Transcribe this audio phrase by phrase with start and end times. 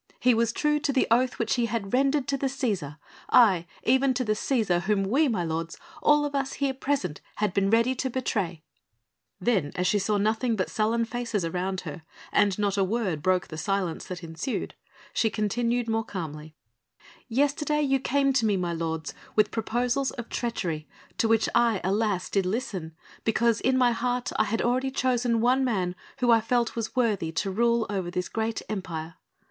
[0.19, 2.97] He was true to the oath which he had rendered to the Cæsar;
[3.29, 7.53] aye, even to the Cæsar whom we, my lords, all of us here present had
[7.53, 8.63] been ready to betray."
[9.39, 12.01] Then as she saw nothing but sullen faces around her
[12.31, 14.73] and not a word broke the silence that ensued,
[15.13, 16.55] she continued more calmly:
[17.27, 20.87] "Yesterday you came to me, my lords, with proposals of treachery
[21.19, 25.63] to which I, alas, did listen because in my heart I had already chosen one
[25.63, 29.17] man who I felt was worthy to rule over this great Empire.